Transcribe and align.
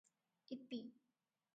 ଇତି। 0.55 0.79